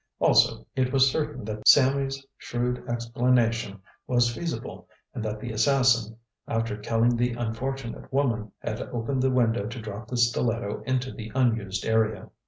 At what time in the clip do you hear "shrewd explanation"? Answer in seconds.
2.35-3.83